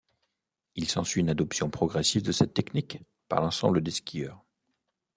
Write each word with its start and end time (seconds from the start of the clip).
Il 0.73 0.89
s'ensuit 0.89 1.21
une 1.21 1.29
adoption 1.29 1.69
progressive 1.69 2.23
de 2.23 2.31
cette 2.31 2.55
technique 2.55 2.97
par 3.27 3.39
l'ensemble 3.39 3.81
des 3.81 3.91
skieurs. 3.91 4.43